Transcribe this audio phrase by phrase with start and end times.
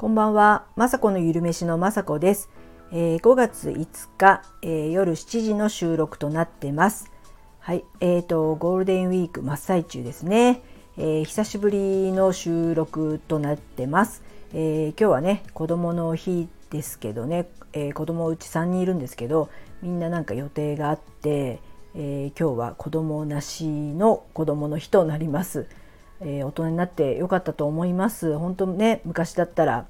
[0.00, 2.48] こんばんは、まさこのゆるめしのまさこです。
[2.90, 7.12] えー、5月5日、えー、夜7時の収録となってます。
[7.58, 10.62] はい、えーとゴールデンウィーク真っ最中ですね。
[10.96, 14.22] えー、久しぶりの収録となってます。
[14.54, 19.50] えー、今日はね、子供の日ですけどね、えー、子供うち3人いるんですけど、
[19.82, 21.60] みんななんか予定があって、
[21.94, 25.66] えー、今日は子供なしの子供の日となります。
[26.20, 28.36] えー、大人になってよかったと思います。
[28.36, 29.86] 本当ね昔だったら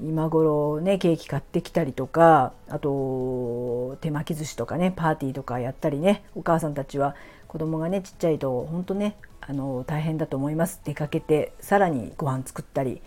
[0.00, 7.16] 今頃ねケーキ買ってきたりとかあと手巻き寿司とかねパーティーとかやったりねお母さんたちは
[7.48, 10.80] 子供がねちっちゃいと本当ねあの大変だと思います。
[10.84, 13.00] 出かけてさらにご飯作ったり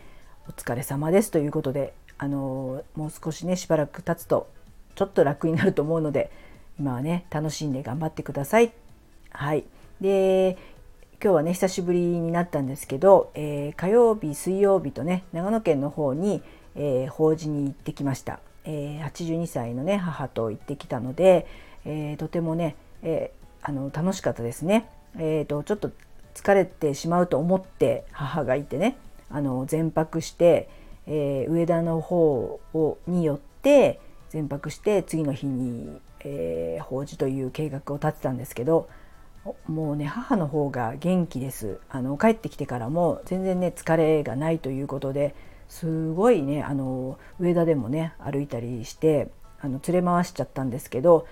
[0.48, 4.50] お疲れ様ですということであのもう少しねしばらく経つと
[4.96, 6.30] ちょっと楽になると思うので
[6.78, 8.74] 今はね楽しんで頑張ってください。
[9.32, 9.64] はい。
[10.02, 10.58] で
[11.24, 16.42] 今日はね久しぶりになったんですけど、えー、火曜日水曜日とね長野県の方に、
[16.76, 21.46] えー、法事に行ってきました、えー、82歳のね母と行ってきたので、
[21.86, 23.32] えー、とてもね、え、
[23.62, 25.92] あの楽しかったですね、えーと、ちょっと
[26.34, 28.98] 疲れてしまうと思って母がいてね
[29.30, 30.70] あの全泊して、
[31.06, 34.00] え、上田の方をによって
[34.32, 38.90] 全泊して次の日に、え、法事という計画を立てたんですけど
[39.68, 41.80] もうね母の方が元気です。
[41.90, 45.34] あの帰ってきてからも全然ね疲れがないということで
[45.68, 51.28] すごいねあの上田でもね歩いたりしてあの連れ回しちゃったんですけど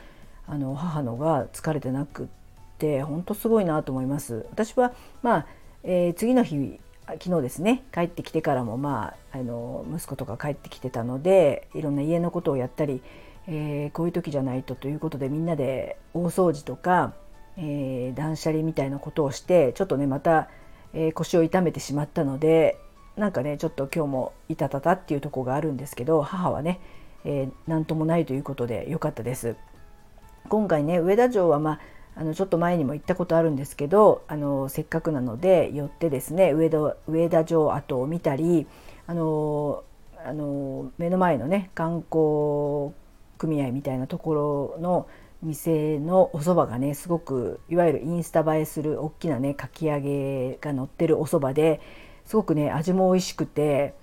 [0.48, 2.28] あの母のが疲れてなくっ
[2.80, 4.46] て本当すごいなと思います。
[4.50, 5.48] 私はまあ、
[5.84, 13.02] えー、次の日昨日ですね帰ってきてからもまああの息子とか帰ってきてたのでいろんな家のことをやったり、
[13.48, 17.14] えー、こういう時じゃないとということでみんなで大掃除とか
[17.62, 20.48] えー、断捨離みたいなことをしてちょっとねまた、
[20.94, 22.80] えー、腰を痛めてしまったので
[23.18, 26.80] なんかねちょっと今日もいたたたっていうとこがあるんですけど母はね、
[27.26, 29.58] えー、ともないということで良かったです。
[30.48, 31.80] 今回ね上田城はまあ
[32.16, 36.78] あのちょっと前にも行ったことあるんですけどあのせっかくなので寄ってですね上田
[37.08, 38.68] 上田城跡を見たり
[39.06, 39.84] あの
[40.26, 42.94] あの目の前のね観光
[43.38, 45.08] 組合みたいなところの
[45.42, 51.80] 店のお蕎麦がねすごくいわゆるインスタ映えする大きなねかき揚げが乗ってるお蕎麦で
[52.26, 53.94] すごくね味も美味しくて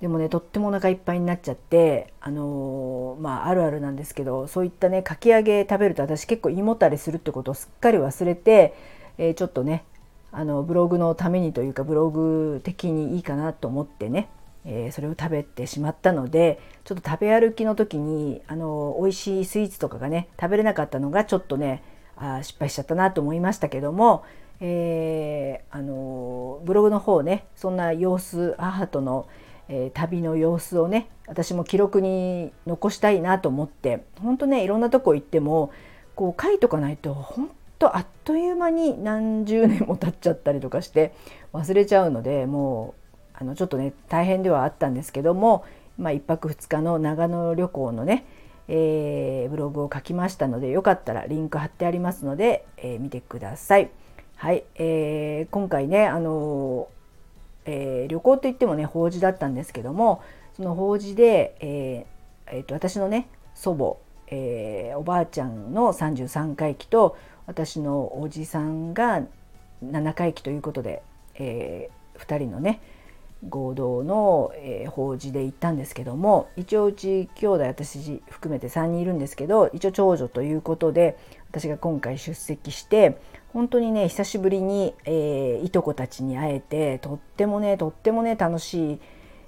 [0.00, 8.74] でもねとってもお腹いっぱいになっちゃってあのー、まああるあるなんですけどそういったねかき揚げ食べると私結構胃もたれするってことをすっかり忘れて、
[9.18, 9.84] えー、ちょっとね
[10.32, 14.28] あのブログのためにというかブログ的にいいかなと思ってね
[14.68, 21.82] えー、それを食べてしまったのでちょっと食べ歩きの時にあの美味しいスイーツとかがね食べれなかったのがちょっとね
[22.16, 24.24] あ失敗しちゃったなと思いましたけども、
[24.60, 29.28] えー、あのブログの方ねそんな様子母との、
[29.68, 35.70] えー、旅の様子をね私も記録に残したいなと思って本当ねいろんなとこ行っても
[36.16, 41.14] こう書いとかないと本当あっという間に何十年も経っちゃったりとかして
[41.52, 43.05] 忘れちゃうのでもう
[43.38, 45.64] あのちょっとね大変ではあったんですけども、
[45.98, 48.24] まあ、1泊2日の長野旅行のね、
[48.68, 53.90] えー、ブログを書きましたのでよかったらリンク貼ってありますので、えー、見てください。
[54.36, 56.88] はい、えー、今回ねあの
[57.66, 60.22] えー、旅行といってもね法事だったんですけども
[60.56, 63.96] その法事で、えーえーと、私のね祖母、
[64.34, 67.16] えー、おばあちゃんの33回忌と
[67.46, 69.22] 私のおじさんが
[69.84, 71.02] 7回忌ということで、
[71.34, 72.80] えー、2人のね
[73.48, 81.18] 合同の、えー、法事で行ったんですけども一応うち兄弟私含めて3人いるんですけど一応長女ということで
[81.50, 83.18] 私が今回出席して
[83.52, 89.00] 本当にね久しぶりに、えー、いとこたちに会えてとってもねとってもね楽しい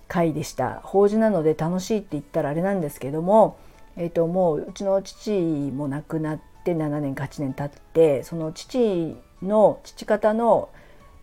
[0.09, 0.81] 会でした。
[0.83, 3.59] 法事なので楽しいって言ったらあれなんですけども、
[3.97, 10.71] えーと、もううちの父も亡くなって7年か8年経ってその父の父方の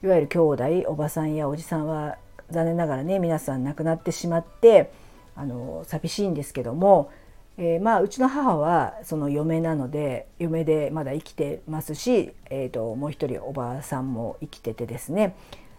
[0.03, 2.17] いわゆる兄弟おばさんやおじさんは
[2.51, 4.91] 残念ながらね皆さん亡くなってしまって
[5.35, 7.11] あの寂しいんですけども、
[7.57, 15.35] えー、まあうちの母はその嫁なので嫁でまだ生きてますし、えーと、もう一人おばあさんも生きててですね、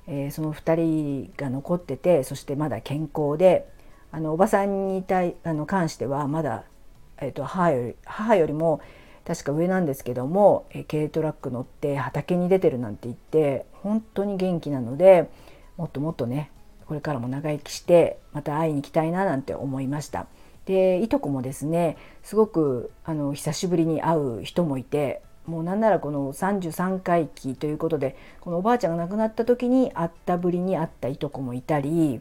[0.07, 3.69] えー、その2人が残っててそしてまだ健康で
[4.13, 6.65] あのおばさんに対あの関してはまだ、
[7.19, 8.81] えーと、母より母よりも
[9.27, 15.29] 確か上なんですけども、えー、軽トラック乗って畑に出てるなんて言って本当に元気なので
[15.77, 16.51] もっともっとね
[16.87, 20.27] これからも長生きしてまた会いに行きたいななんて思いました。
[20.67, 32.21] でいとこもですねすごくあの久しぶりに会う人もいてもうなんならこの33回忌ということでこのおばあちゃんが亡くなった時に会ったぶりに会ったいとこもいたり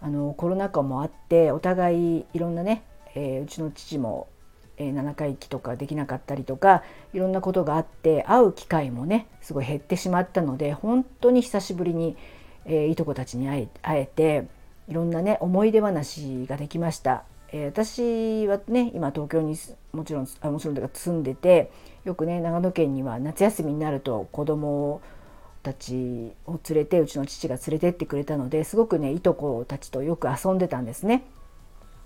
[0.00, 2.84] あのコロナ禍もあってお互いいろんなね、
[3.14, 4.28] えー、うちの父も、
[4.76, 6.82] えー、7回忌とかできなかったりとか
[7.14, 12.16] いろんなことがあって会う機会もねすごい減ってしまったので本当に久しぶりに、
[12.68, 14.46] えー、いとこたちに会えて
[14.86, 17.24] いろんなね思い出話ができました。
[17.50, 19.56] えー、私はね今東京に
[19.92, 21.70] もちろんあもちろん住んでて
[22.04, 25.00] よくね長野県には夏休みになると子供
[25.62, 31.24] たちを連れてうちの父が連れてってくれたのですごくねいとこたちとよく遊んでたんですね。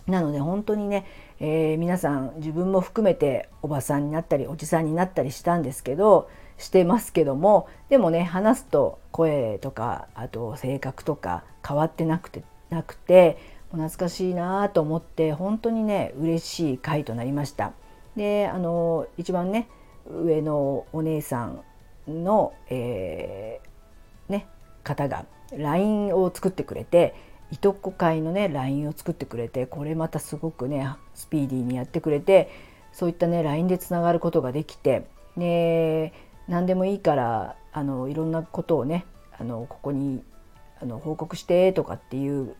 [0.06, 1.06] なので本当にね、
[1.38, 6.28] えー、皆さん自分も含めておばさんになったりおじさんになったりしたんですけど
[6.58, 13.38] してますけどもでもね話すと声とかあと性格とか変わってなくてなくて
[13.70, 17.72] 懐かしいなと思って本当にね嬉しい回となりました。
[18.16, 19.68] であの一番ね
[20.10, 21.62] 上のお姉さん
[22.06, 24.46] の、えー、ね、
[24.82, 25.24] 方が
[25.56, 27.14] LINE を作ってくれて
[27.50, 32.50] いとこ会のね LINE を作ってくれてこれまたすごくねスピーディーにやってくれて
[32.92, 35.06] そういったね LINE でつながることができて
[35.36, 36.12] で
[36.48, 39.06] 何でもいいからあのいろんなことをね
[39.38, 40.22] あのここに
[40.80, 42.54] あの報告してとかっていう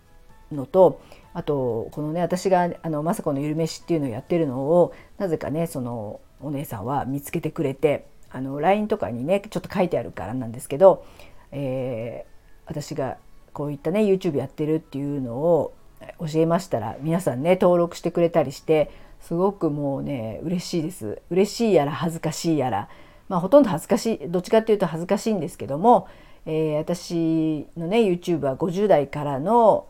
[0.53, 1.01] のと
[1.35, 11.05] あとこのね私があの雅子のゆるめしっていうのをやってるのをなぜかねそのお姉さんは見つけてくれてあの LINE とかにねちょっと書いてあるからなんですけど、
[11.51, 12.31] えー、
[12.67, 13.19] 私が
[13.53, 15.75] こういったね YouTube やってるっていうのを
[16.19, 18.91] 教えましたら皆さんね登録してくれたりして
[19.21, 21.23] すごくもうね嬉しいです。
[21.31, 22.89] 嬉しいやら恥ずかしいやら
[23.33, 26.07] まあほとんど恥ずかしいどっちかっていうと恥ずかしいんですけども、
[26.45, 29.87] えー、私のね YouTube は50代からの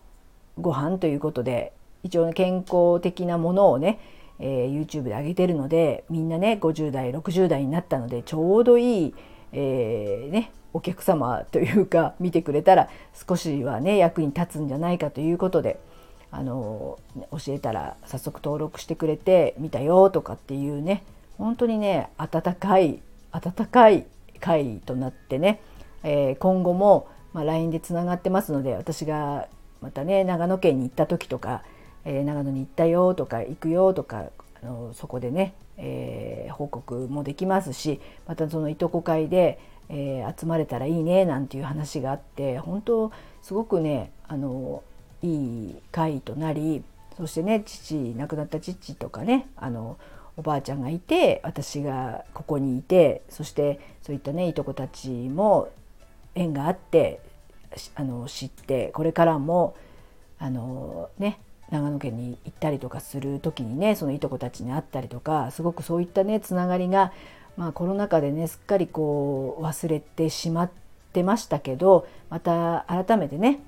[0.61, 1.73] ご飯ということで
[2.05, 3.99] 一応、ね、健康的なものをね、
[4.39, 9.15] えー、YouTube で上げてるのでみんなね50代60代になったのでちょうどいい、
[9.53, 12.91] えー、ね、お客様というか見てくれたら
[13.29, 15.81] 少しはね役に立つんじゃないかということで
[16.31, 16.97] あの
[17.33, 21.03] 教えたら早速登録してくれて見たよとかっていうね
[21.39, 23.03] 本当にね温かい
[23.33, 24.07] 温かい
[24.41, 25.61] 会となってね、
[26.03, 29.49] えー、今後も、ま、LINE でつながってますので私が
[29.81, 31.63] またね長野県に行った時とか、
[32.05, 34.27] えー、長野に行ったよとか行くよとか
[34.63, 39.59] あのそこでね、えー、報告もできますしまたそのいとこ会で、
[39.89, 43.13] えー、集まれたらいいねなんていう話があって本当
[43.43, 44.83] すごくねあの
[45.23, 46.83] いい会となり
[47.17, 49.97] そしてね父亡くなった父とかねあの
[50.37, 55.69] おばあちゃんがいて私がここにいてそしてそういったねいとこたちも
[56.35, 57.21] 縁があって
[57.95, 59.77] あの知ってこれからも
[60.39, 61.39] あのね
[61.71, 67.13] 長野県に行ったりとかする時にねそのいとこたちに会ったりとかすごくそういったねつながりが、
[67.57, 70.71] まあ、コロナ禍でねすっかりこう忘れてしまっ
[71.13, 73.61] てましたけどまた改めてね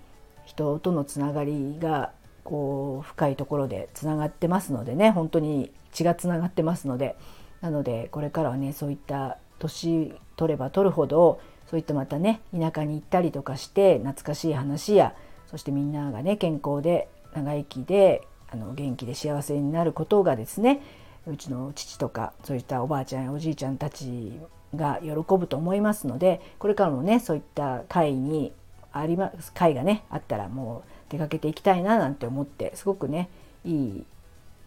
[0.45, 2.13] 人とのつながりが
[2.43, 7.17] こう深いところでつながってますのでね本当に血がつながってますので
[7.63, 15.15] なのでこれからはねそういった年取れば取るほどそういったまたね田舎に行ったりとかして懐かしい話や
[15.51, 20.83] そしてみんながね健康で長生きであの元気で幸せになることがですね
[21.27, 24.39] うちの父とかそういったおばあちゃんやおじいちゃんたち
[24.75, 28.53] が喜ぶと思いますのでこれからもねそういった会に
[28.93, 33.29] あります会がねあったらもう出かけていきたいななんて思ってすごくね
[33.65, 34.05] いい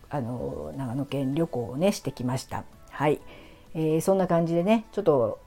[0.10, 2.64] あの長野県旅行をねしてきました。
[2.90, 3.20] はい、
[3.74, 5.40] えー、そんな感じでねちょっと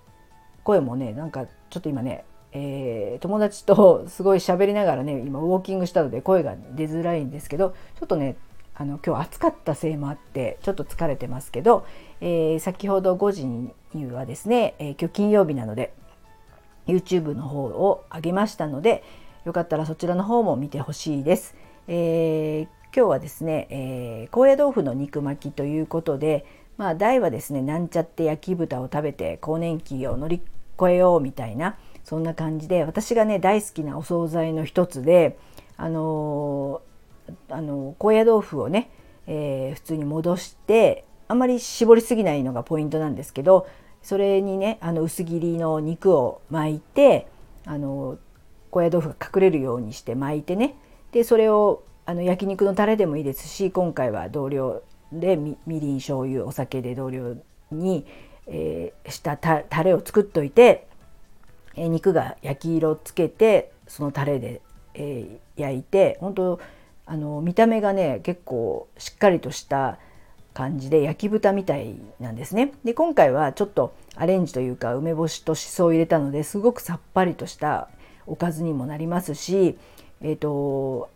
[0.63, 8.37] 声もねなんかちょっと今ね、えー、友達と すごい喋りながらね今ウォーキングしたので声が出づらいんですけどちょっとね
[8.75, 11.85] あの今日暑かったせいもあってちょっと疲れてますけど、
[12.21, 15.93] えー、先ほど5時にはですね、えー、今日金曜日なので
[16.87, 19.05] YouTube の方を上げましたので
[19.45, 21.55] よかったらそちらの方も見てほしいです。
[21.89, 26.45] えー、今日はですね、えー、高野豆腐の肉巻きということで、
[26.77, 30.43] まあ、大はですねなんちゃって焼き豚を食べて更年期を乗り
[30.77, 35.39] 越えようみたいなそんな感じで私がね大好きなお惣菜の一つで
[35.77, 38.91] あのー、あの高野豆腐をね、
[39.29, 43.69] えー、普通に戻してあまり絞りすぎないのがポイントなんですけど
[44.03, 47.29] それにねあの薄切りの肉を巻いて
[47.67, 48.19] あの
[48.73, 50.75] 高野豆腐が隠れるようにして巻いてね
[51.13, 57.37] でそれをあの焼肉のタレでもいいですし今回は同量でみりん醤油お酒で同量
[57.71, 58.07] に、
[58.47, 60.87] えー、したたタレを作っといて、
[61.77, 64.61] えー、肉が焼き色つけてそのタレで、
[64.95, 66.61] えー、焼いて本当
[67.07, 69.99] あの見た目がね結構しっかりとした
[70.55, 72.73] 感じで焼き豚みたいなんですね。
[72.85, 77.89] で今回はちょっとアレンジというか梅干しとしそを入れたのですごくさっぱりとした
[78.27, 79.79] おかずにもなりますし、
[80.21, 81.09] えーと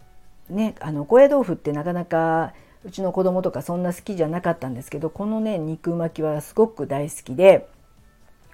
[0.51, 2.53] ねあの高野豆腐ってなかなか
[2.85, 7.69] うちの子供とかそんな好きじゃなかったんですけどこのね肉巻きはすごく大好きで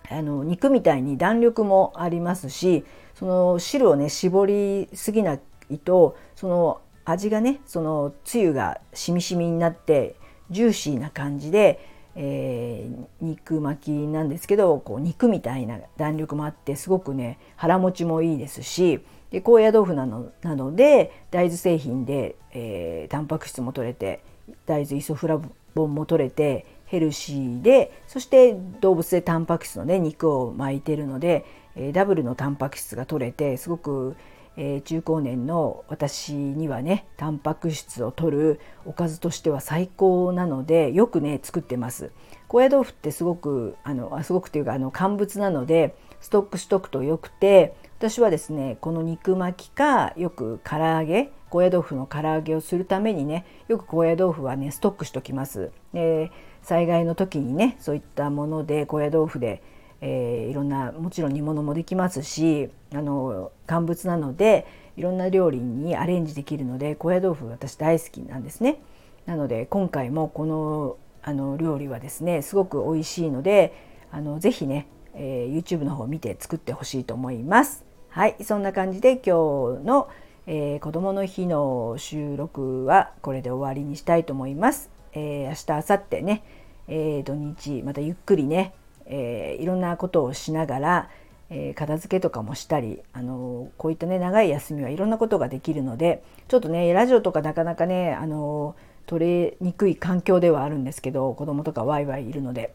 [0.09, 10.17] あの肉みたいに弾力もありますしその汁をね絞りすぎないとその味がねそのつゆがしみしみになって
[10.51, 11.81] ジューシーな感じで、
[12.17, 24.21] えー、肉巻きなんですけどこう肉みたいな弾力もあってすごくね腹持ちもいいですしで高野豆腐なのなので大豆製品で、えー、タンパク質も取れて
[24.67, 25.41] 大豆イソフラ
[25.75, 31.45] ボンも取れてヘルシーでそして動物性タンパク質のね肉を巻いてるので、
[31.77, 34.17] えー、ダブルのタンパク質が取れてすごく
[34.57, 42.11] えー、中高年の私にはねタンパク質を摂るおかずとしては最高なのでよくね作ってます。
[42.49, 55.71] 高野豆腐ってすごくあのすごくというかあの乾物なのでストックしとくとよくて私はですねこの肉巻きかよく唐揚げ高野豆腐の唐揚げをするためにねよく高野豆腐はねストックしときます。
[55.93, 59.63] で災害の時にねそういったもので高野豆腐で
[60.01, 64.67] えー、いろんなもちろん煮物もできますしあの乾物なので
[64.97, 68.81] いろんな料理にアレンジできるので高野豆腐私大好きなんですね。
[69.27, 73.75] なので今回もこのあの料理はですねすごく美味しいので
[74.11, 77.90] あのぜひね、えー、YouTube の方を見て作ってほしいと思います。
[78.11, 80.09] はいそんな感じで今日の、
[80.47, 84.91] えー、子どもの日の収録はこれで終わりにしたいと思います。
[85.13, 86.45] えー、明日明後日ね、
[86.89, 88.75] えー、土日またゆっくりね
[89.11, 91.11] えー、いろんなことをしながら、
[91.51, 98.77] えー、片付けとかもしたりあのこういったね長い休みはいろんなことができるのでちょっとねラジオとかなかなかねあの
[99.07, 102.73] 取れにくい環境ではあるんですけど子供とかワイワイいるので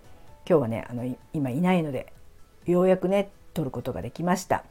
[0.48, 2.12] 今日はねあの今いないので
[2.66, 4.66] ようやくね撮ることができました。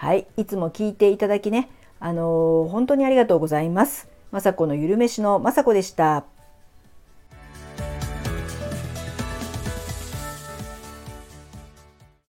[0.00, 4.08] はい、いつも聞いていただきね、あの本当にありがとうございます。
[4.30, 6.24] まさこのゆるめしのまさこでした。